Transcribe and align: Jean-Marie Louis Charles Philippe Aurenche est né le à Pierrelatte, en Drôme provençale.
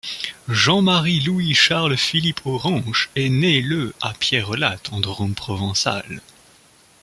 Jean-Marie 0.49 1.19
Louis 1.19 1.53
Charles 1.53 1.95
Philippe 1.95 2.43
Aurenche 2.47 3.11
est 3.15 3.29
né 3.29 3.61
le 3.61 3.93
à 4.01 4.13
Pierrelatte, 4.15 4.91
en 4.91 4.99
Drôme 4.99 5.35
provençale. 5.35 6.23